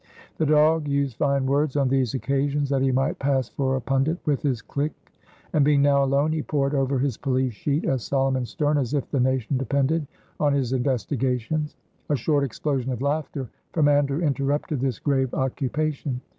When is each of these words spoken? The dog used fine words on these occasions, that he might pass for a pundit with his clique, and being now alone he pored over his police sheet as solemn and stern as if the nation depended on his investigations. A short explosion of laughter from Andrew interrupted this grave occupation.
The 0.39 0.47
dog 0.47 0.87
used 0.87 1.17
fine 1.17 1.45
words 1.45 1.75
on 1.77 1.87
these 1.87 2.15
occasions, 2.15 2.69
that 2.71 2.81
he 2.81 2.91
might 2.91 3.19
pass 3.19 3.49
for 3.49 3.75
a 3.75 3.81
pundit 3.81 4.17
with 4.25 4.41
his 4.41 4.59
clique, 4.59 5.11
and 5.53 5.63
being 5.63 5.83
now 5.83 6.03
alone 6.03 6.31
he 6.31 6.41
pored 6.41 6.73
over 6.73 6.97
his 6.97 7.17
police 7.17 7.53
sheet 7.53 7.85
as 7.85 8.03
solemn 8.03 8.35
and 8.35 8.47
stern 8.47 8.79
as 8.79 8.95
if 8.95 9.07
the 9.11 9.19
nation 9.19 9.57
depended 9.59 10.07
on 10.39 10.53
his 10.53 10.73
investigations. 10.73 11.75
A 12.09 12.15
short 12.15 12.43
explosion 12.43 12.91
of 12.91 12.99
laughter 13.03 13.47
from 13.73 13.87
Andrew 13.87 14.21
interrupted 14.21 14.79
this 14.79 14.97
grave 14.97 15.35
occupation. 15.35 16.21